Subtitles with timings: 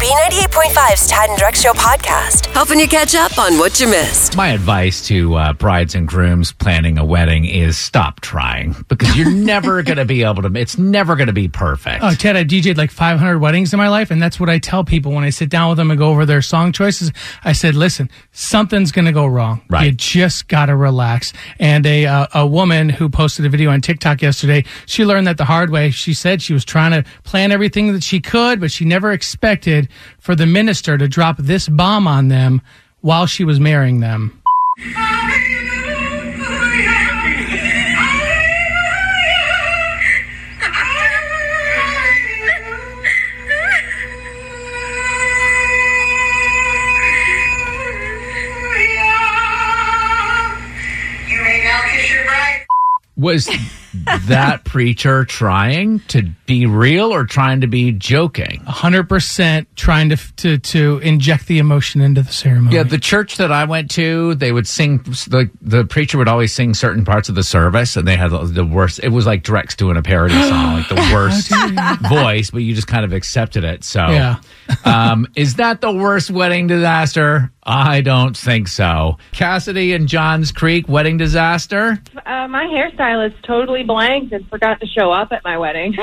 [0.00, 4.34] B98.5's Tad and Drex Show podcast, helping you catch up on what you missed.
[4.34, 9.30] My advice to uh, brides and grooms planning a wedding is stop trying because you're
[9.30, 10.58] never going to be able to.
[10.58, 12.02] It's never going to be perfect.
[12.02, 14.84] Oh, Ted, I DJ'd like 500 weddings in my life, and that's what I tell
[14.84, 17.12] people when I sit down with them and go over their song choices.
[17.44, 19.60] I said, listen, something's going to go wrong.
[19.68, 19.84] Right.
[19.84, 21.34] You just got to relax.
[21.58, 25.36] And a, uh, a woman who posted a video on TikTok yesterday, she learned that
[25.36, 25.90] the hard way.
[25.90, 29.89] She said she was trying to plan everything that she could, but she never expected
[30.18, 32.62] for the minister to drop this bomb on them
[33.00, 34.40] while she was marrying them.
[51.28, 52.66] You may now kiss your bride.
[53.16, 53.48] Was
[54.26, 58.60] that preacher trying to be real or trying to be joking?
[58.66, 62.76] 100% trying to, to, to inject the emotion into the ceremony.
[62.76, 64.98] Yeah, the church that I went to, they would sing.
[64.98, 68.44] The the preacher would always sing certain parts of the service, and they had the,
[68.44, 69.00] the worst.
[69.02, 71.50] It was like Drex doing a parody song, like the worst
[72.08, 73.84] voice, but you just kind of accepted it.
[73.84, 74.36] So, Yeah.
[74.84, 77.50] um, is that the worst wedding disaster?
[77.62, 79.18] I don't think so.
[79.32, 82.02] Cassidy and Johns Creek wedding disaster.
[82.24, 85.94] Uh, my hairstylist totally blanked and forgot to show up at my wedding.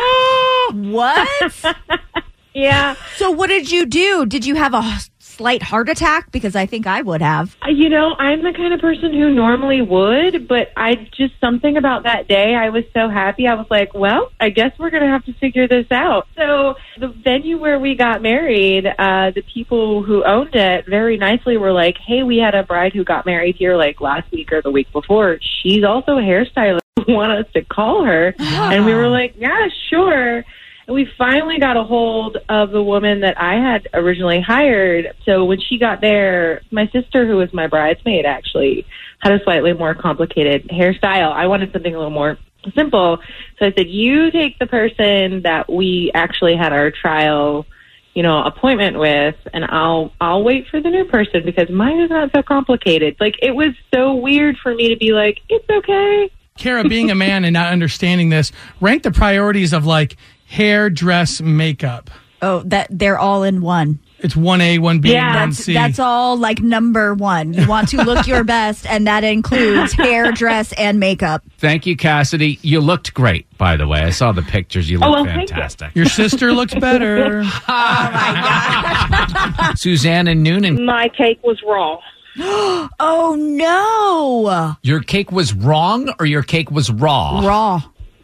[0.92, 1.66] What?
[2.54, 2.96] yeah.
[3.16, 4.26] so what did you do?
[4.26, 5.00] Did you have a
[5.38, 6.32] slight heart attack?
[6.32, 7.56] Because I think I would have.
[7.66, 11.78] Uh, You know, I'm the kind of person who normally would, but I just something
[11.78, 12.56] about that day.
[12.56, 13.48] I was so happy.
[13.48, 16.28] I was like, well, I guess we're going to have to figure this out.
[16.36, 21.58] So the venue where we got married, uh, the people who owned it very nicely
[21.58, 24.62] were like, hey, we had a bride who got married here like last week or
[24.62, 25.40] the week before.
[25.62, 26.80] She's also a hairstylist.
[27.08, 28.34] Want us to call her?
[28.40, 30.44] And we were like, yeah, sure.
[30.88, 35.14] And we finally got a hold of the woman that I had originally hired.
[35.26, 38.86] So when she got there, my sister, who was my bridesmaid, actually
[39.20, 41.34] had a slightly more complicated hairstyle.
[41.34, 42.38] I wanted something a little more
[42.74, 43.20] simple.
[43.60, 47.66] So I said, you take the person that we actually had our trial,
[48.14, 52.10] you know, appointment with and I'll, I'll wait for the new person because mine is
[52.10, 53.18] not so complicated.
[53.20, 56.32] Like it was so weird for me to be like, it's okay.
[56.58, 60.16] Kara, being a man and not understanding this, rank the priorities of like
[60.48, 62.10] hair, dress, makeup.
[62.42, 64.00] Oh, that they're all in one.
[64.20, 65.74] It's 1A, 1B, Yeah, That's, 1C.
[65.76, 67.54] that's all like number one.
[67.54, 71.44] You want to look your best, and that includes hair, dress, and makeup.
[71.60, 72.58] Thank you, Cassidy.
[72.64, 74.00] You looked great, by the way.
[74.00, 74.90] I saw the pictures.
[74.90, 75.48] You look Oh, well, thank you.
[75.48, 75.96] fantastic.
[75.96, 77.44] Your sister looks better.
[77.70, 82.00] Oh my god, Suzanne and Newnan, My cake was raw.
[83.00, 87.42] Oh no, your cake was wrong or your cake was raw?
[87.46, 87.82] raw.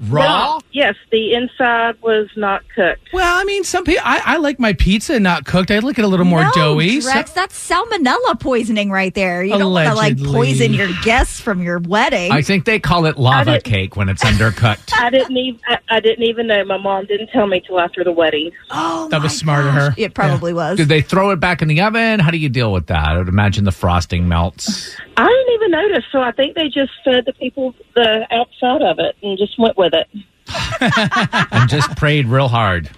[0.10, 0.60] Raw?
[0.72, 3.10] Yes, the inside was not cooked.
[3.14, 5.72] well, I mean, some people, I, I like my pizza not cooked.
[5.72, 7.02] I like it a little more no, doughy.
[7.02, 9.44] So- that's salmonella poisoning right there.
[9.44, 12.32] You don't want to like poison your guests from your wedding.
[12.32, 14.94] I think they call it lava cake when it's undercooked.
[14.98, 16.64] I didn't even I, I didn't even know.
[16.66, 18.52] My mom didn't tell me till after the wedding.
[18.72, 19.94] oh, That was my smart of her.
[19.98, 20.78] It probably was.
[20.78, 22.20] Did they throw it back in the oven?
[22.20, 23.06] How do you deal with that?
[23.06, 24.96] I would imagine the frosting melts.
[25.18, 29.00] I didn't even notice, so I think they just fed the people the outside of
[29.00, 29.93] it and just went with it.
[31.52, 32.90] and just prayed real hard.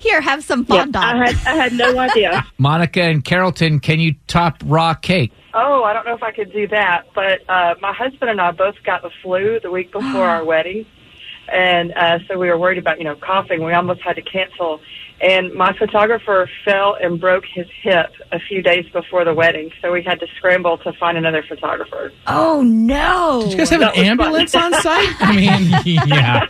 [0.00, 1.04] Here, have some Yeah, fondant.
[1.04, 2.46] I had I had no idea.
[2.58, 5.32] Monica and Carrollton, can you top raw cake?
[5.54, 8.52] Oh, I don't know if I could do that, but uh, my husband and I
[8.52, 10.86] both got the flu the week before our wedding,
[11.52, 13.64] and uh, so we were worried about you know coughing.
[13.64, 14.80] We almost had to cancel,
[15.20, 19.92] and my photographer fell and broke his hip a few days before the wedding, so
[19.92, 22.12] we had to scramble to find another photographer.
[22.26, 23.40] oh no!
[23.42, 25.14] Did you guys have That an was ambulance on site?
[25.20, 26.46] I mean, yeah.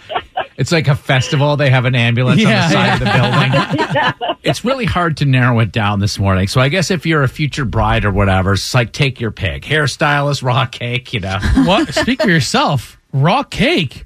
[0.56, 1.56] It's like a festival.
[1.56, 4.36] They have an ambulance on the side of the building.
[4.42, 6.48] it's really hard to narrow it down this morning.
[6.48, 9.62] So I guess if you're a future bride or whatever, it's like take your pick.
[9.62, 11.38] Hairstylist, raw cake, you know.
[11.64, 11.94] what?
[11.94, 12.98] Speak for yourself.
[13.12, 14.04] Raw cake.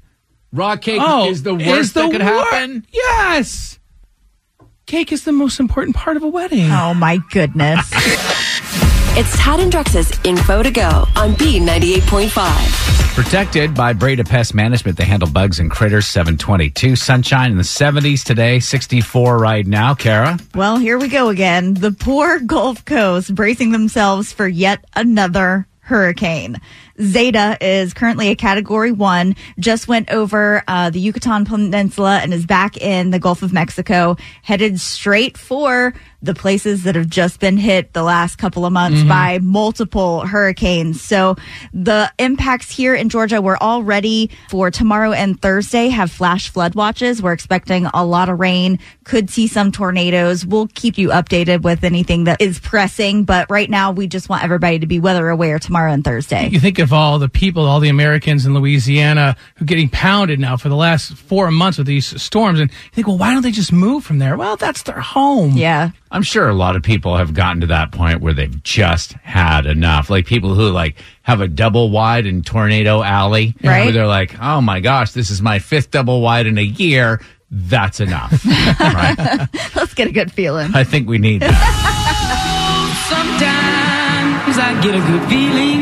[0.51, 2.85] Raw cake Oh, is the worst is the that could wor- happen.
[2.91, 3.79] Yes.
[4.85, 6.69] Cake is the most important part of a wedding.
[6.71, 7.91] Oh my goodness!
[9.15, 13.13] It's Tad and Drex's Info to Go on B98.5.
[13.13, 14.97] Protected by Breda Pest Management.
[14.97, 16.07] They handle bugs and critters.
[16.07, 16.95] 722.
[16.95, 18.59] Sunshine in the 70s today.
[18.59, 19.93] 64 right now.
[19.93, 20.39] Kara?
[20.55, 21.75] well, here we go again.
[21.75, 26.59] The poor Gulf Coast bracing themselves for yet another hurricane.
[27.01, 32.45] Zeta is currently a category one, just went over uh, the Yucatan Peninsula and is
[32.45, 37.57] back in the Gulf of Mexico, headed straight for the places that have just been
[37.57, 41.01] hit the last couple of months by multiple hurricanes.
[41.01, 41.35] So
[41.73, 47.21] the impacts here in Georgia were already for tomorrow and Thursday have flash flood watches.
[47.21, 50.45] We're expecting a lot of rain, could see some tornadoes.
[50.45, 54.45] We'll keep you updated with anything that is pressing, but right now we just want
[54.45, 56.47] everybody to be weather aware tomorrow and Thursday.
[56.47, 60.39] You think of all the people, all the Americans in Louisiana who are getting pounded
[60.39, 63.41] now for the last four months with these storms, and you think, well, why don't
[63.41, 64.37] they just move from there?
[64.37, 65.51] Well, that's their home.
[65.57, 65.89] Yeah.
[66.11, 69.65] I'm sure a lot of people have gotten to that point where they've just had
[69.65, 70.09] enough.
[70.11, 73.83] Like people who like have a double wide in Tornado Alley, Right.
[73.85, 77.19] Where they're like, "Oh my gosh, this is my fifth double wide in a year."
[77.55, 78.43] That's enough,
[78.79, 79.47] right?
[79.75, 80.71] Let's get a good feeling.
[80.73, 81.53] I think we need that.
[83.13, 85.72] Sometimes I get a good feeling.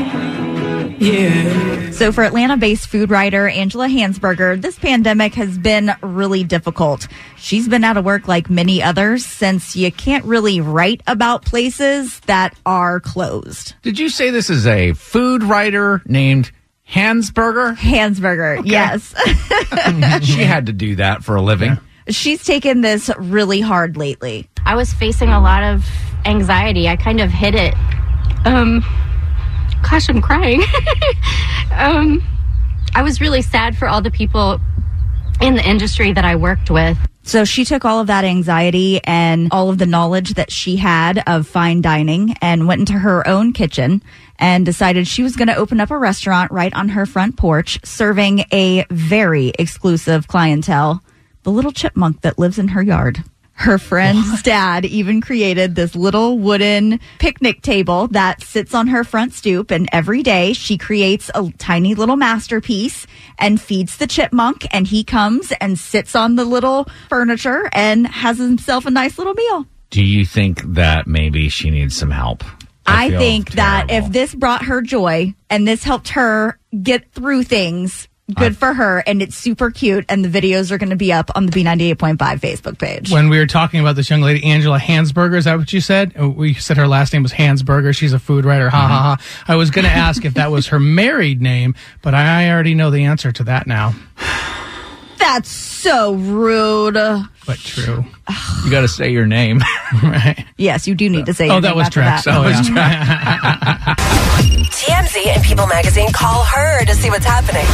[1.01, 1.89] Yeah.
[1.91, 7.07] So for Atlanta-based food writer Angela Hansberger, this pandemic has been really difficult.
[7.37, 12.19] She's been out of work like many others since you can't really write about places
[12.21, 13.73] that are closed.
[13.81, 16.51] Did you say this is a food writer named
[16.87, 17.75] Hansberger?
[17.75, 19.15] Hansberger, yes.
[20.23, 21.79] she had to do that for a living.
[22.09, 24.49] She's taken this really hard lately.
[24.65, 25.83] I was facing a lot of
[26.25, 26.87] anxiety.
[26.87, 27.73] I kind of hid it.
[28.45, 28.83] Um,
[29.91, 30.61] gosh, I'm crying.
[31.73, 32.23] um,
[32.95, 34.59] I was really sad for all the people
[35.41, 36.97] in the industry that I worked with.
[37.23, 41.21] So she took all of that anxiety and all of the knowledge that she had
[41.27, 44.01] of fine dining and went into her own kitchen
[44.39, 47.77] and decided she was going to open up a restaurant right on her front porch,
[47.83, 51.03] serving a very exclusive clientele,
[51.43, 53.23] the little chipmunk that lives in her yard.
[53.53, 59.33] Her friend's dad even created this little wooden picnic table that sits on her front
[59.33, 59.71] stoop.
[59.71, 63.05] And every day she creates a tiny little masterpiece
[63.37, 64.65] and feeds the chipmunk.
[64.71, 69.35] And he comes and sits on the little furniture and has himself a nice little
[69.35, 69.67] meal.
[69.91, 72.43] Do you think that maybe she needs some help?
[72.85, 77.43] I, feel think that if this brought her joy and this helped her get through
[77.43, 78.99] things, good for her.
[79.05, 80.05] And it's super cute.
[80.09, 83.11] And the videos are going to be up on the B98.5 Facebook page.
[83.11, 86.13] When we were talking about this young lady, Angela Hansberger, is that what you said?
[86.19, 87.95] Uh, We said her last name was Hansberger.
[87.95, 88.69] She's a food writer.
[88.69, 88.87] Ha ha
[89.17, 89.17] ha.
[89.47, 92.89] I was going to ask if that was her married name, but I already know
[92.91, 93.93] the answer to that now.
[95.17, 96.95] That's so rude.
[96.95, 98.03] But true.
[98.65, 99.59] you got to say your name.
[100.03, 100.45] right.
[100.57, 101.47] Yes, you do need to say.
[101.49, 102.23] Oh, your that name was after Drex.
[102.25, 102.27] that.
[102.27, 104.17] Oh, yeah.
[104.81, 107.67] TMZ and People Magazine call her to see what's happening.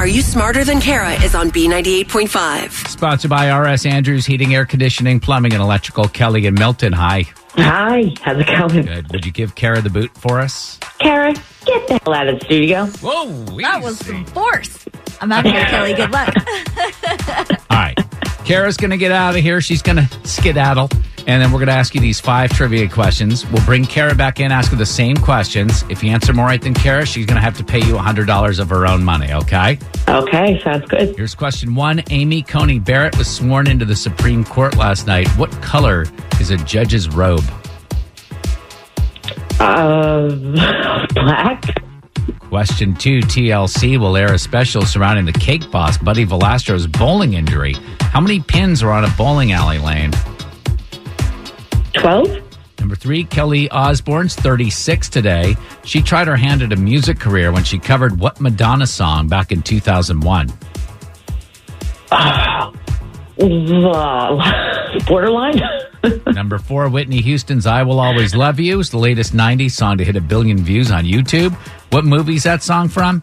[0.00, 2.86] Are You Smarter Than Kara is on B98.5.
[2.88, 6.06] Sponsored by RS Andrews Heating, Air Conditioning, Plumbing, and Electrical.
[6.06, 6.92] Kelly and Milton.
[6.92, 7.24] Hi.
[7.54, 8.86] Hi, how's it going?
[8.86, 9.10] Good.
[9.10, 10.78] Would you give Kara the boot for us?
[11.00, 12.86] Kara, get the hell out of the studio.
[12.86, 13.26] Whoa.
[13.60, 14.86] That was some force.
[15.20, 15.94] I'm out here, Kelly.
[15.94, 16.32] Good luck.
[17.68, 17.98] All right.
[18.44, 19.60] Kara's going to get out of here.
[19.60, 20.88] She's going to skedaddle.
[21.26, 23.44] And then we're going to ask you these five trivia questions.
[23.50, 25.84] We'll bring Kara back in, ask her the same questions.
[25.90, 28.58] If you answer more right than Kara, she's going to have to pay you $100
[28.60, 29.78] of her own money, okay?
[30.08, 31.16] Okay, sounds good.
[31.16, 35.26] Here's question one Amy Coney Barrett was sworn into the Supreme Court last night.
[35.30, 36.06] What color
[36.40, 37.44] is a judge's robe?
[39.58, 40.28] Uh,
[41.14, 41.64] black.
[42.48, 47.74] Question two TLC will air a special surrounding the cake boss, Buddy Valastro's bowling injury.
[48.00, 50.12] How many pins are on a bowling alley lane?
[52.00, 52.42] 12.
[52.78, 55.56] Number three, Kelly Osbourne's 36 today.
[55.84, 59.50] She tried her hand at a music career when she covered what Madonna song back
[59.50, 60.52] in 2001?
[62.12, 62.72] Uh,
[65.08, 65.60] borderline.
[66.32, 70.04] Number four, Whitney Houston's I Will Always Love You is the latest 90s song to
[70.04, 71.54] hit a billion views on YouTube.
[71.90, 73.22] What movie's that song from?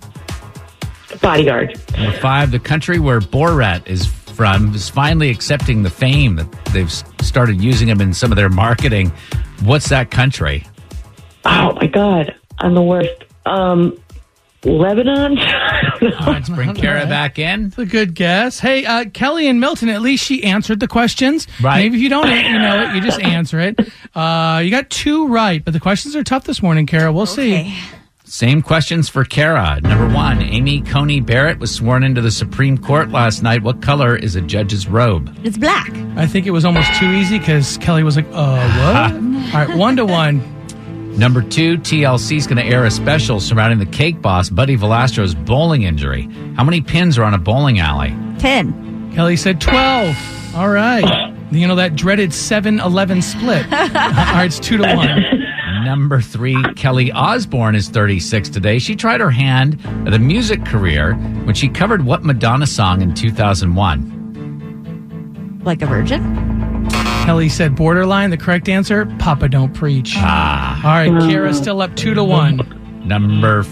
[1.22, 1.80] Bodyguard.
[1.98, 6.92] Number five, the country where Borat is from is finally accepting the fame that they've
[6.92, 9.12] started using them in some of their marketing.
[9.64, 10.66] What's that country?
[11.46, 13.24] Oh my God, I'm the worst.
[13.46, 13.98] Um,
[14.66, 15.38] Lebanon.
[15.40, 17.70] All right, let's bring Kara back in.
[17.70, 18.60] That's a good guess.
[18.60, 21.48] Hey, uh, Kelly and Milton, at least she answered the questions.
[21.62, 21.80] Right.
[21.80, 23.80] Maybe if you don't you know it, you just answer it.
[24.16, 27.12] Uh, you got two right, but the questions are tough this morning, Kara.
[27.12, 27.76] We'll see.
[28.34, 29.80] Same questions for Kara.
[29.82, 33.62] Number one, Amy Coney Barrett was sworn into the Supreme Court last night.
[33.62, 35.32] What color is a judge's robe?
[35.44, 35.92] It's black.
[36.18, 39.14] I think it was almost too easy because Kelly was like, uh, what?
[39.54, 40.42] All right, one to one.
[41.16, 45.36] Number two, TLC is going to air a special surrounding the cake boss, Buddy Valastro's
[45.36, 46.28] bowling injury.
[46.56, 48.16] How many pins are on a bowling alley?
[48.40, 49.14] 10.
[49.14, 50.56] Kelly said 12.
[50.56, 51.36] All right.
[51.52, 53.64] You know that dreaded 7 11 split.
[53.72, 55.43] All right, it's two to one.
[55.84, 58.80] Number three, Kelly Osbourne is 36 today.
[58.80, 63.14] She tried her hand at a music career when she covered what Madonna song in
[63.14, 65.60] 2001?
[65.64, 66.88] Like a virgin?
[67.26, 68.30] Kelly said borderline.
[68.30, 70.14] The correct answer, Papa Don't Preach.
[70.18, 70.82] Ah.
[70.84, 72.62] All right, Kara still up two to one.
[73.06, 73.64] Number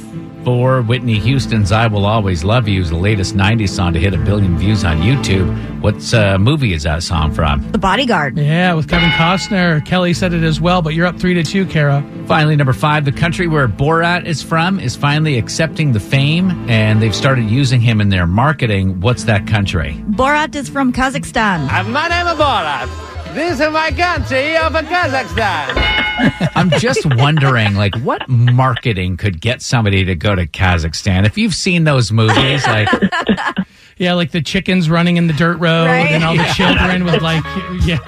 [0.44, 4.14] four, Whitney Houston's I Will Always Love You is the latest 90s song to hit
[4.14, 5.82] a billion views on YouTube.
[5.82, 7.70] What uh, movie is that song from?
[7.72, 8.38] The bodyguard.
[8.38, 9.86] Yeah, with Kevin Costner.
[9.86, 12.04] Kelly said it as well, but you're up three to two, Kara.
[12.28, 17.02] Finally, number five, the country where Borat is from is finally accepting the fame and
[17.02, 19.00] they've started using him in their marketing.
[19.02, 20.04] What's that country?
[20.10, 21.68] Borat is from Kazakhstan.
[21.90, 23.11] My name is Borat.
[23.34, 26.52] This is my country of Kazakhstan.
[26.56, 31.26] I'm just wondering, like, what marketing could get somebody to go to Kazakhstan?
[31.26, 32.90] If you've seen those movies, like,
[33.98, 36.10] Yeah, like the chickens running in the dirt road Right?
[36.10, 37.44] and all the children with like,
[37.86, 38.00] yeah.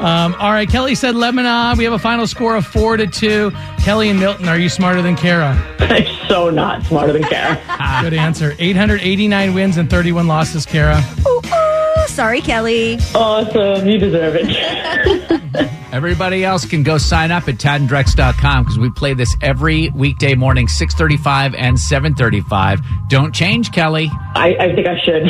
[0.00, 1.76] um, all right, Kelly said Lebanon.
[1.76, 3.50] We have a final score of four to two.
[3.80, 5.60] Kelly and Milton, are you smarter than Kara?
[5.80, 7.56] I'm so not smarter than Kara.
[8.02, 8.54] Good answer.
[8.60, 11.02] 889 wins and 31 losses, Kara.
[11.26, 11.87] Ooh, ooh,
[12.18, 12.98] sorry, Kelly.
[13.14, 13.86] awesome.
[13.86, 15.70] You deserve it.
[15.92, 20.66] everybody else can go sign up at tadanddrex.com because we play this every weekday morning,
[20.66, 22.80] 635 and 735.
[23.06, 24.10] Don't change, Kelly.
[24.34, 25.22] I, I think I should.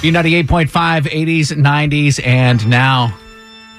[0.00, 3.12] B98.5, 80s, 90s, and now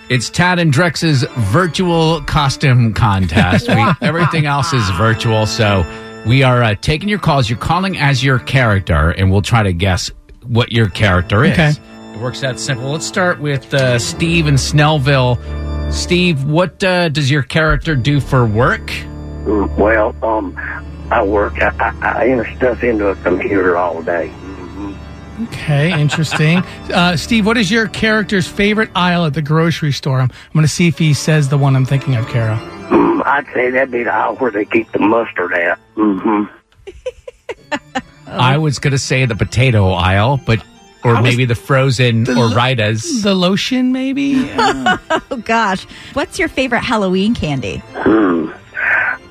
[0.10, 3.70] it's Tad and Drex's virtual costume contest.
[3.70, 5.86] We, everything else is virtual, so
[6.26, 7.50] we are uh, taking your calls.
[7.50, 10.12] You're calling as your character, and we'll try to guess
[10.46, 11.54] what your character is.
[11.54, 11.72] Okay.
[12.14, 12.92] It works that simple.
[12.92, 15.92] Let's start with uh, Steve in Snellville.
[15.92, 18.92] Steve, what uh, does your character do for work?
[19.46, 20.56] Well, um,
[21.12, 21.62] I work.
[21.62, 24.32] I, I, I enter stuff into a computer all day.
[25.44, 26.60] Okay, interesting.
[26.94, 30.20] uh, Steve, what is your character's favorite aisle at the grocery store?
[30.20, 32.60] I'm, I'm going to see if he says the one I'm thinking of, Kara.
[33.32, 35.80] I'd say that'd be the aisle where they keep the mustard at.
[35.96, 36.44] Mm-hmm.
[38.28, 40.62] I was going to say the potato aisle, but
[41.06, 43.24] or maybe the frozen or Ritas.
[43.24, 44.52] The lotion, maybe?
[45.34, 45.86] Oh, gosh.
[46.14, 47.78] What's your favorite Halloween candy?
[47.94, 48.52] Hmm.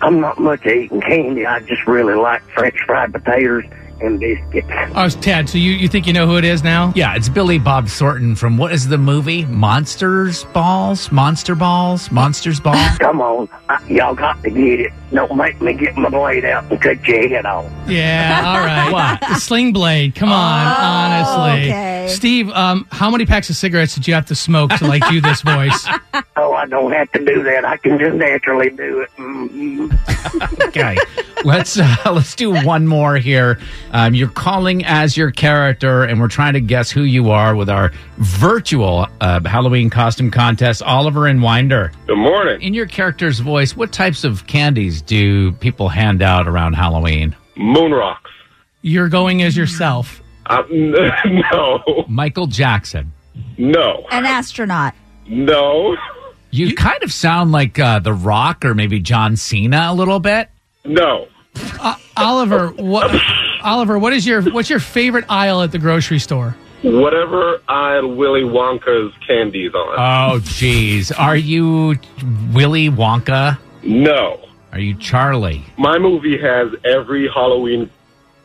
[0.00, 1.44] I'm not much eating candy.
[1.44, 3.64] I just really like French fried potatoes
[4.00, 4.68] and biscuits.
[4.94, 6.92] oh, it's Tad, so you, you think you know who it is now?
[6.96, 9.44] Yeah, it's Billy Bob Thornton from what is the movie?
[9.46, 11.10] Monsters Balls?
[11.12, 12.10] Monster Balls?
[12.10, 12.76] Monsters Balls?
[12.98, 14.92] Come on, I, y'all got to get it.
[15.12, 17.66] Don't make me get my blade out and cut your head off.
[17.88, 18.92] Yeah, all right.
[18.92, 19.20] What?
[19.28, 20.14] The sling blade.
[20.14, 21.68] Come on, honestly.
[21.70, 22.06] okay.
[22.08, 25.20] Steve, um, how many packs of cigarettes did you have to smoke to like do
[25.20, 25.86] this voice?
[26.36, 27.66] Oh, I don't have to do that.
[27.66, 29.10] I can just naturally do it.
[29.16, 29.90] hmm
[30.62, 30.96] Okay,
[31.44, 33.58] let's uh, let's do one more here.
[33.92, 37.68] Um, you're calling as your character, and we're trying to guess who you are with
[37.68, 40.82] our virtual uh, Halloween costume contest.
[40.82, 41.90] Oliver and Winder.
[42.06, 42.62] Good morning.
[42.62, 47.34] In your character's voice, what types of candies do people hand out around Halloween?
[47.56, 48.30] Moon rocks.
[48.82, 50.22] You're going as yourself.
[50.46, 53.12] Uh, no, Michael Jackson.
[53.58, 54.94] no, An astronaut.
[55.26, 55.96] no,
[56.50, 60.48] You, kind of sound like uh, The Rock or maybe John Cena a little bit.
[60.84, 61.26] no.
[61.80, 63.10] Uh, Oliver, what?
[63.62, 66.56] Oliver, what is your what's your favorite aisle at the grocery store?
[66.82, 69.94] Whatever aisle Willy Wonka's candies on.
[70.34, 71.12] Oh, jeez.
[71.18, 71.96] Are you
[72.52, 73.58] Willy Wonka?
[73.82, 74.40] no.
[74.72, 75.64] Are you Charlie?
[75.78, 77.90] My movie has every Halloween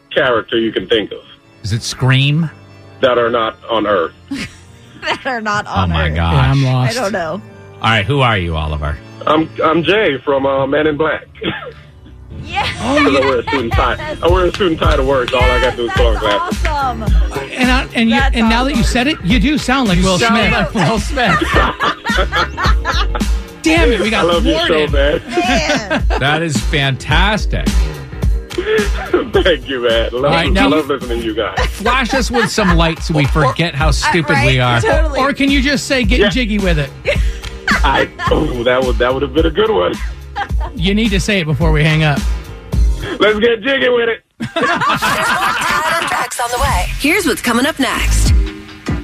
[0.09, 1.19] character you can think of
[1.61, 2.49] Is it Scream?
[3.01, 4.13] that are not on Earth.
[5.01, 5.77] That are not on.
[5.77, 6.15] Oh on my Earth.
[6.15, 6.57] gosh.
[6.57, 7.33] Yeah, I'm I don't know.
[7.75, 8.97] All right, who are you, Oliver?
[9.27, 11.27] I'm I'm Jay from uh, Men in Black.
[12.87, 13.19] Oh, yeah.
[13.19, 14.17] Because I wear a suit and tie.
[14.23, 15.33] I wear a suit and tie to work.
[15.33, 16.65] All I got to do is put on glasses.
[16.65, 17.03] awesome.
[17.51, 19.97] And I, and you, That's and now that you said it, you do sound like
[19.99, 20.51] Will Sound Smith.
[20.51, 21.39] like Will Smith.
[23.61, 24.91] Damn it, we I got love you so thwarted.
[24.91, 26.09] bad.
[26.09, 26.19] Man.
[26.19, 27.65] that is fantastic.
[29.33, 30.11] Thank you, man.
[30.13, 31.57] Love, right, now- love listening to you guys.
[31.71, 34.79] Flash us with some light so we forget how stupid we are.
[34.81, 35.19] totally.
[35.19, 36.29] Or can you just say get Yeah.
[36.29, 36.91] jiggy with it?
[37.83, 39.93] I oh, that would that would have been a good one.
[40.75, 42.19] You need to say it before we hang up.
[43.19, 44.23] Let's get jiggy with it.
[44.53, 46.85] Tad and on the way.
[46.99, 48.31] Here's what's coming up next.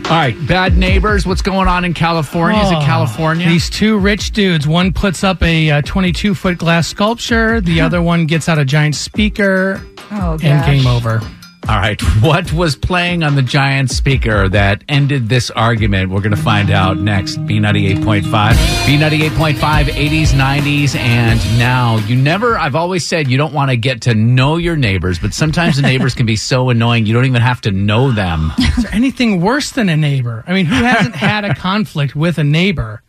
[0.09, 1.25] All right, bad neighbors.
[1.25, 2.61] What's going on in California?
[2.61, 3.47] Is it Oh, California?
[3.47, 4.67] These two rich dudes.
[4.67, 7.61] One puts up a uh, 22 foot glass sculpture.
[7.61, 9.81] The other one gets out a giant speaker.
[10.11, 10.43] Oh, gosh.
[10.43, 11.21] And game over.
[11.71, 16.09] All right, what was playing on the giant speaker that ended this argument?
[16.09, 17.37] We're going to find out next.
[17.45, 21.95] B98.5, B98.5, 80s, 90s, and now.
[21.99, 25.33] You never, I've always said you don't want to get to know your neighbors, but
[25.33, 28.51] sometimes the neighbors can be so annoying you don't even have to know them.
[28.59, 30.43] Is there anything worse than a neighbor?
[30.45, 33.01] I mean, who hasn't had a conflict with a neighbor?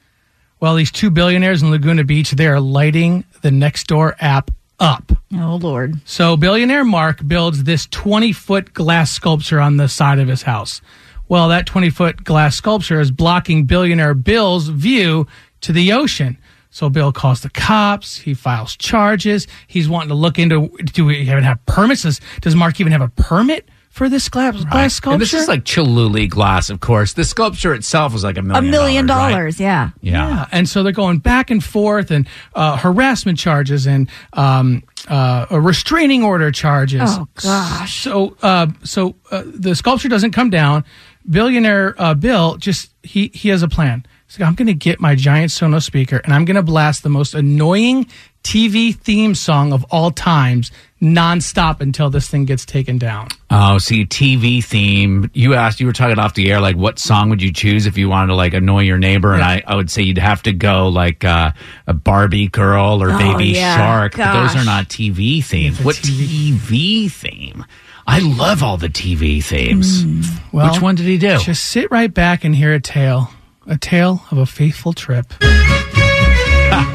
[0.60, 5.10] Well, these two billionaires in Laguna Beach, they are lighting the Nextdoor app up.
[5.52, 6.00] Oh, Lord.
[6.06, 10.80] So, billionaire Mark builds this 20 foot glass sculpture on the side of his house.
[11.28, 15.26] Well, that 20 foot glass sculpture is blocking billionaire Bill's view
[15.60, 16.38] to the ocean.
[16.70, 18.16] So, Bill calls the cops.
[18.16, 19.46] He files charges.
[19.66, 22.04] He's wanting to look into do we even have permits?
[22.04, 25.14] Does, does Mark even have a permit for this glass, glass sculpture?
[25.14, 27.12] And this is like Chihuly glass, of course.
[27.12, 28.56] The sculpture itself was like a million.
[28.56, 28.72] A million.
[28.72, 29.32] million dollars, right?
[29.32, 29.90] dollars, yeah.
[30.00, 30.46] Yeah.
[30.50, 35.60] And so they're going back and forth and uh, harassment charges and um, uh, a
[35.60, 37.02] restraining order charges.
[37.04, 38.02] Oh, gosh.
[38.02, 40.84] So, uh, so uh, the sculpture doesn't come down.
[41.28, 44.06] Billionaire uh, Bill just he he has a plan.
[44.26, 47.02] He's like, I'm going to get my giant Sonos speaker and I'm going to blast
[47.02, 48.06] the most annoying
[48.42, 53.28] TV theme song of all times nonstop until this thing gets taken down.
[53.50, 55.30] Oh, see, TV theme.
[55.34, 57.96] You asked, you were talking off the air, like what song would you choose if
[57.98, 59.34] you wanted to like annoy your neighbor?
[59.34, 61.52] And I, I would say you'd have to go like uh,
[61.86, 63.76] a Barbie girl or Oh, Baby yeah.
[63.76, 64.16] Shark.
[64.16, 65.80] But those are not TV themes.
[65.84, 67.10] What TV.
[67.10, 67.64] theme?
[68.06, 70.04] I love all the TV themes.
[70.52, 71.38] Well, Which one did he do?
[71.38, 73.30] Just sit right back and hear a tale,
[73.66, 75.32] a tale of a faithful trip.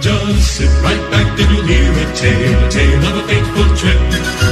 [0.02, 4.00] Just sit right back and you'll hear a tale, a tale of a fateful trip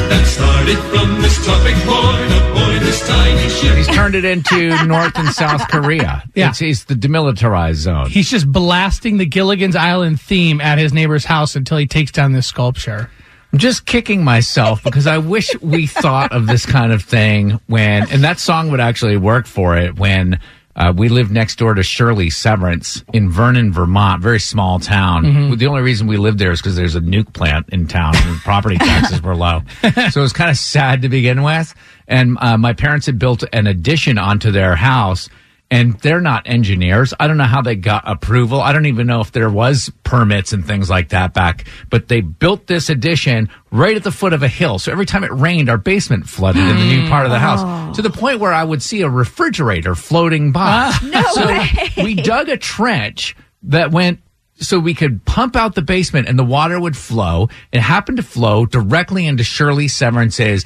[0.09, 3.75] that started from this tropic point aboard this tiny ship.
[3.77, 6.23] He's turned it into North and South Korea.
[6.33, 6.49] Yeah.
[6.49, 8.09] It's, it's the demilitarized zone.
[8.09, 12.33] He's just blasting the Gilligan's Island theme at his neighbor's house until he takes down
[12.33, 13.09] this sculpture.
[13.53, 18.09] I'm just kicking myself because I wish we thought of this kind of thing when,
[18.11, 20.39] and that song would actually work for it when
[20.75, 25.23] uh, we lived next door to Shirley Severance in Vernon, Vermont, very small town.
[25.23, 25.57] Mhm.
[25.57, 28.37] The only reason we lived there is because there's a nuke plant in town and
[28.43, 29.61] property taxes were low.
[30.11, 31.73] So it was kind of sad to begin with.
[32.07, 35.29] And uh, my parents had built an addition onto their house.
[35.71, 37.13] And they're not engineers.
[37.19, 38.61] I don't know how they got approval.
[38.61, 41.65] I don't even know if there was permits and things like that back.
[41.89, 44.77] But they built this addition right at the foot of a hill.
[44.77, 47.61] So every time it rained, our basement flooded in the new part of the house
[47.63, 47.93] oh.
[47.95, 50.61] to the point where I would see a refrigerator floating by.
[50.65, 50.99] Ah.
[51.15, 51.69] No so way.
[51.97, 54.19] we dug a trench that went
[54.57, 57.49] so we could pump out the basement and the water would flow.
[57.71, 60.65] It happened to flow directly into Shirley Severance's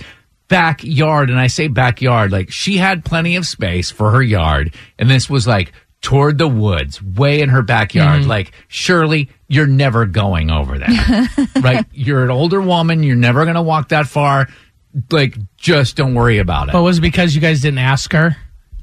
[0.50, 1.30] backyard.
[1.30, 4.76] And I say backyard, like she had plenty of space for her yard.
[4.98, 8.22] And this was like toward the woods, way in her backyard.
[8.22, 8.30] Mm-hmm.
[8.30, 11.30] Like, surely you're never going over there.
[11.62, 11.86] right?
[11.92, 13.04] You're an older woman.
[13.04, 14.48] You're never going to walk that far.
[15.12, 16.72] Like, just don't worry about it.
[16.72, 18.36] But was it because you guys didn't ask her?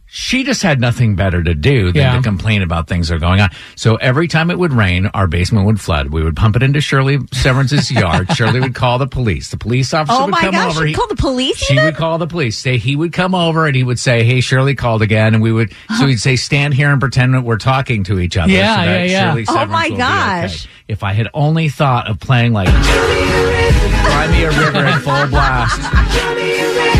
[0.09, 2.17] She just had nothing better to do than Yeah.
[2.17, 3.51] to complain about things that are going on.
[3.75, 6.09] So every time it would rain, our basement would flood.
[6.11, 8.33] We would pump it into Shirley Severance's yard.
[8.35, 9.51] Shirley would call the police.
[9.51, 10.87] The police officer Oh would come gosh, over.
[10.87, 12.57] you call the police She would call the police.
[12.57, 15.53] Say he would come over and he would say, "Hey, Shirley called again," and we
[15.53, 15.73] would.
[15.99, 18.83] So he'd say, "Stand here and pretend that we're talking to each other." Yeah, so
[18.87, 19.31] that yeah, yeah.
[19.31, 19.97] Shirley Oh my will be okay.
[19.99, 20.69] gosh.
[20.89, 25.81] If I had only thought of playing like "Cry Me a River" in full blast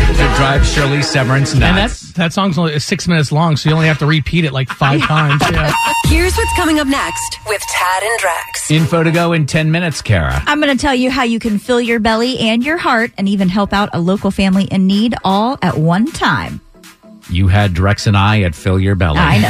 [0.07, 1.63] to drive Shirley Severance nuts.
[1.63, 4.53] And that that song's only six minutes long, so you only have to repeat it
[4.53, 5.41] like five times.
[5.51, 5.71] Yeah.
[6.05, 8.71] Here's what's coming up next with Tad and Drex.
[8.71, 10.41] Info to go in 10 minutes, Kara.
[10.45, 13.27] I'm going to tell you how you can fill your belly and your heart and
[13.27, 16.61] even help out a local family in need all at one time.
[17.29, 19.19] You had Drex and I at Fill Your Belly.
[19.19, 19.49] I know.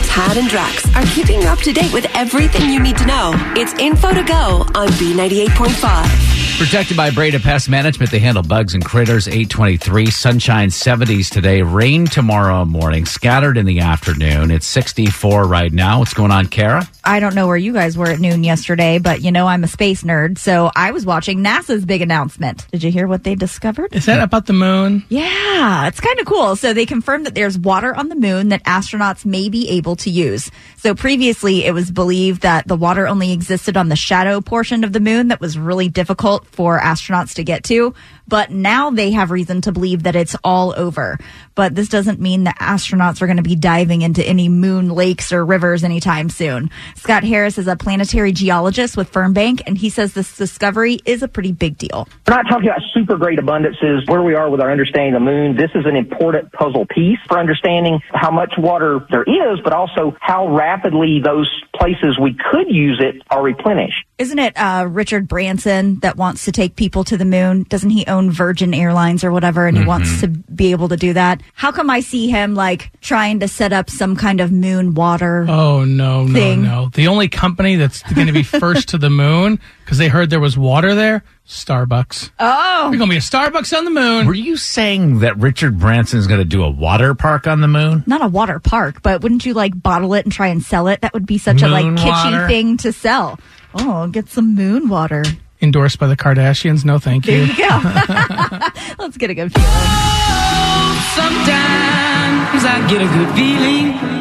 [0.10, 3.32] Tad and Drex are keeping you up to date with everything you need to know.
[3.56, 6.39] It's info to go on B98.5.
[6.60, 9.26] Protected by Breda Pest Management, they handle bugs and critters.
[9.26, 14.50] 823, sunshine 70s today, rain tomorrow morning, scattered in the afternoon.
[14.50, 16.00] It's 64 right now.
[16.00, 16.86] What's going on, Kara?
[17.04, 19.68] I don't know where you guys were at noon yesterday, but you know I'm a
[19.68, 22.66] space nerd, so I was watching NASA's big announcement.
[22.70, 23.94] Did you hear what they discovered?
[23.94, 25.04] Is that about the moon?
[25.08, 26.56] Yeah, it's kind of cool.
[26.56, 30.10] So they confirmed that there's water on the moon that astronauts may be able to
[30.10, 30.50] use.
[30.76, 34.92] So previously it was believed that the water only existed on the shadow portion of
[34.92, 37.94] the moon that was really difficult for astronauts to get to.
[38.30, 41.18] But now they have reason to believe that it's all over.
[41.56, 45.32] But this doesn't mean that astronauts are going to be diving into any moon lakes
[45.32, 46.70] or rivers anytime soon.
[46.94, 51.28] Scott Harris is a planetary geologist with Fernbank, and he says this discovery is a
[51.28, 52.08] pretty big deal.
[52.28, 55.26] We're not talking about super great abundances, where we are with our understanding of the
[55.26, 55.56] moon.
[55.56, 60.16] This is an important puzzle piece for understanding how much water there is, but also
[60.20, 64.04] how rapidly those places we could use it are replenished.
[64.18, 67.64] Isn't it uh, Richard Branson that wants to take people to the moon?
[67.64, 69.88] Doesn't he own Virgin Airlines or whatever, and he mm-hmm.
[69.88, 71.40] wants to be able to do that?
[71.54, 75.46] How come I see him like trying to set up some kind of moon water?
[75.48, 76.62] Oh no, no, Thing.
[76.62, 76.90] no!
[76.92, 80.40] The only company that's going to be first to the moon because they heard there
[80.40, 82.30] was water there, Starbucks.
[82.38, 84.26] Oh, We're gonna be a Starbucks on the moon.
[84.26, 87.68] Were you saying that Richard Branson is going to do a water park on the
[87.68, 88.04] moon?
[88.06, 91.00] not a water park, but wouldn't you like bottle it and try and sell it?
[91.00, 92.48] That would be such a like Moon kitschy water?
[92.48, 93.38] thing to sell.
[93.74, 95.22] Oh, get some moon water.
[95.62, 96.84] Endorsed by the Kardashians.
[96.84, 97.46] No, thank you.
[97.46, 97.52] There you.
[97.52, 98.58] you go.
[98.98, 99.68] Let's get a good feeling.
[99.68, 104.19] Oh, sometimes I get a good feeling.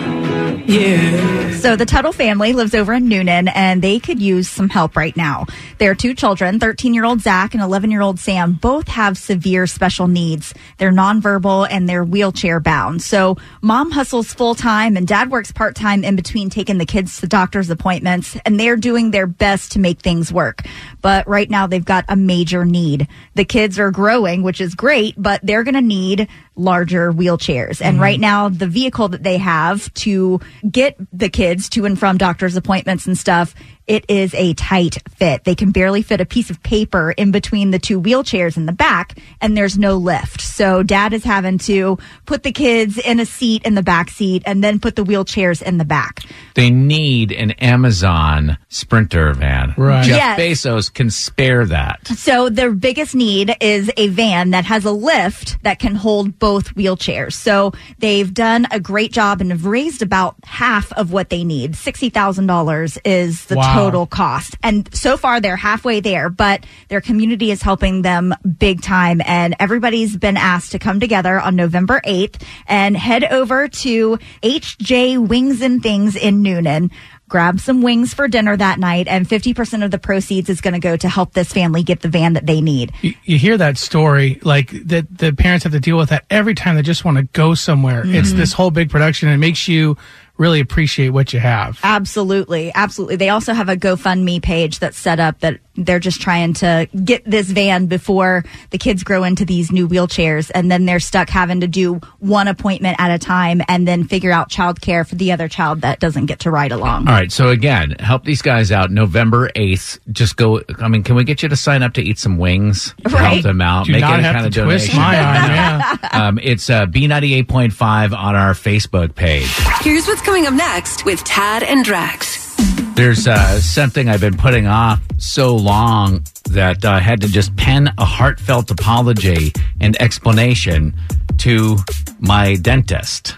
[0.70, 1.50] Yeah.
[1.58, 5.18] So the Tuttle family lives over in Newnan and they could use some help right
[5.18, 5.48] now.
[5.80, 9.66] Their two children, 13 year old Zach and 11 year old Sam, both have severe
[9.66, 10.54] special needs.
[10.78, 13.02] They're nonverbal and they're wheelchair bound.
[13.02, 17.20] So mom hustles full time and dad works part time in between taking the kids
[17.20, 20.62] to doctor's appointments and they're doing their best to make things work.
[21.02, 23.08] But right now they've got a major need.
[23.34, 26.30] The kids are growing, which is great, but they're going to need
[26.60, 27.82] larger wheelchairs.
[27.82, 28.02] And mm-hmm.
[28.02, 32.56] right now, the vehicle that they have to get the kids to and from doctor's
[32.56, 33.54] appointments and stuff,
[33.90, 35.44] it is a tight fit.
[35.44, 38.72] They can barely fit a piece of paper in between the two wheelchairs in the
[38.72, 40.40] back, and there's no lift.
[40.42, 44.44] So dad is having to put the kids in a seat in the back seat
[44.46, 46.22] and then put the wheelchairs in the back.
[46.54, 49.74] They need an Amazon Sprinter van.
[49.76, 50.06] Right.
[50.06, 50.40] Jeff Yes.
[50.40, 52.06] Bezos can spare that.
[52.10, 56.76] So their biggest need is a van that has a lift that can hold both
[56.76, 57.34] wheelchairs.
[57.34, 61.74] So they've done a great job and have raised about half of what they need.
[61.74, 63.74] $60,000 is the Wow.
[63.74, 63.79] total
[64.10, 64.58] cost.
[64.64, 69.22] And so far they're halfway there, but their community is helping them big time.
[69.26, 75.28] And everybody's been asked to come together on November 8th and head over to HJ
[75.28, 76.92] Wings and Things in Newnan
[77.28, 80.80] grab some wings for dinner that night and 50% of the proceeds is going to
[80.80, 82.92] go to help this family get the van that they need.
[83.04, 86.56] You, you hear that story, like that the parents have to deal with that every
[86.56, 88.02] time they just want to go somewhere.
[88.04, 88.38] It's Mhm.
[88.38, 89.30] this whole big production.
[89.30, 89.96] and It makes you
[90.40, 91.80] really appreciate what you have.
[91.84, 92.72] Absolutely.
[92.74, 93.18] Absolutely.
[93.18, 97.24] They also have a GoFundMe page that's set up that they're just trying to get
[97.26, 100.52] this van before the kids grow into these new wheelchairs.
[100.54, 104.32] And then they're stuck having to do one appointment at a time and then figure
[104.32, 107.08] out childcare for the other child that doesn't get to ride along.
[107.08, 107.32] All right.
[107.32, 110.00] So again, help these guys out November 8th.
[110.12, 110.62] Just go.
[110.80, 112.94] I mean, can we get you to sign up to eat some wings?
[113.04, 113.86] to Help them out.
[113.86, 115.02] Do Make not any have kind to of twist donation.
[115.02, 116.10] my arm, yeah.
[116.28, 119.48] um, it's uh, B98.5 on our Facebook page.
[119.82, 122.49] Here's what's coming up next with Tad and Drex.
[122.96, 127.94] There's uh, something I've been putting off so long that I had to just pen
[127.98, 130.94] a heartfelt apology and explanation
[131.38, 131.78] to
[132.20, 133.36] my dentist.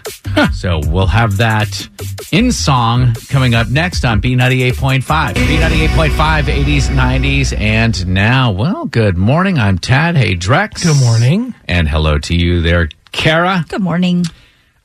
[0.52, 1.88] so we'll have that
[2.32, 5.02] in song coming up next on B98.5.
[5.34, 9.58] B98.5, 80s, 90s, and now, well, good morning.
[9.58, 10.16] I'm Tad.
[10.16, 10.82] Hey, Drex.
[10.82, 11.54] Good morning.
[11.68, 13.64] And hello to you there, Kara.
[13.68, 14.24] Good morning.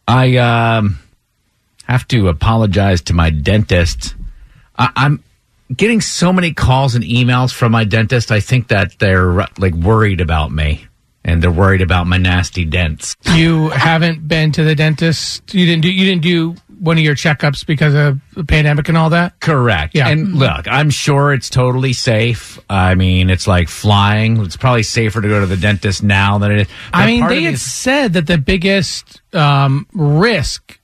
[0.08, 1.00] I um,
[1.86, 4.14] have to apologize to my dentist.
[4.78, 5.24] I, I'm
[5.76, 8.32] getting so many calls and emails from my dentist.
[8.32, 10.88] I think that they're like worried about me
[11.28, 13.16] and they're worried about my nasty dents.
[13.34, 15.54] You haven't been to the dentist.
[15.54, 15.92] You didn't do.
[15.92, 19.40] You didn't do one of your checkups because of the pandemic and all that.
[19.40, 19.94] Correct.
[19.96, 20.08] Yeah.
[20.08, 22.60] And look, I'm sure it's totally safe.
[22.70, 24.38] I mean, it's like flying.
[24.42, 26.68] It's probably safer to go to the dentist now than it is.
[26.94, 30.80] I mean, they had said that the biggest um, risk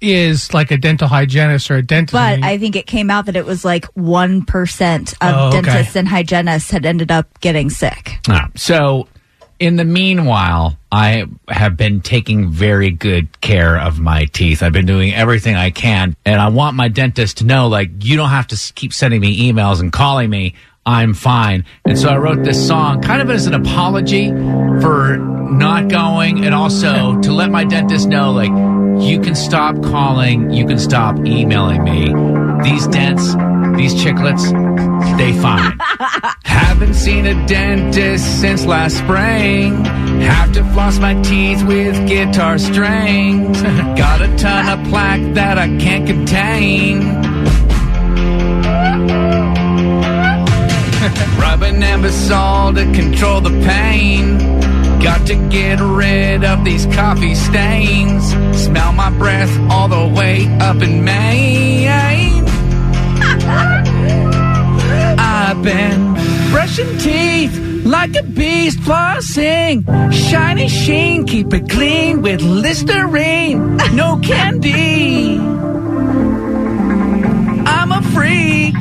[0.00, 2.12] is like a dental hygienist or a dentist.
[2.12, 5.60] But I think it came out that it was like 1% of Oh, okay.
[5.62, 8.18] dentists and hygienists had ended up getting sick.
[8.28, 9.08] Ah, so,
[9.58, 14.62] in the meanwhile, I have been taking very good care of my teeth.
[14.62, 18.16] I've been doing everything I can, and I want my dentist to know, like, you
[18.16, 20.54] don't have to keep sending me emails and calling me.
[20.86, 21.66] I'm fine.
[21.84, 24.30] And so I wrote this song kind of as an apology
[24.80, 28.50] for not going and also to let my dentist know, like,
[29.00, 32.06] you can stop calling, you can stop emailing me.
[32.62, 33.34] These dents,
[33.76, 34.44] these chiclets,
[35.16, 35.78] they fine.
[36.44, 39.84] Haven't seen a dentist since last spring.
[40.20, 43.62] Have to floss my teeth with guitar strings.
[43.62, 47.00] Got a ton of plaque that I can't contain.
[51.40, 54.38] Rubbing Anbesol to control the pain.
[55.02, 58.32] Got to get rid of these coffee stains.
[58.52, 61.88] Smell my breath all the way up in Maine.
[65.18, 66.14] I've been
[66.50, 69.84] brushing teeth like a beast flossing.
[70.12, 73.76] Shiny sheen, keep it clean with Listerine.
[73.94, 75.38] No candy.
[77.66, 78.74] I'm a freak.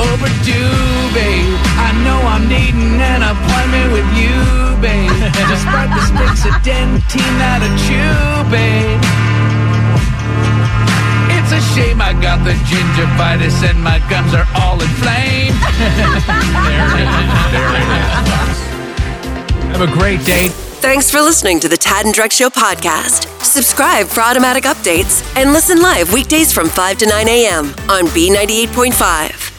[0.00, 1.58] Overdue, babe.
[1.86, 5.12] I know I'm needing an appointment with you, babe.
[5.48, 9.00] Despite the sticks of Dentyne that I chew, babe.
[11.36, 15.56] It's a shame I got the gingivitis and my gums are all inflamed.
[16.66, 17.30] there it is.
[17.52, 18.70] There it is.
[19.76, 20.48] Have a great day.
[20.80, 23.28] Thanks for listening to the Tad and Drex Show podcast.
[23.44, 27.66] Subscribe for automatic updates and listen live weekdays from 5 to 9 a.m.
[27.88, 29.49] on B98.5.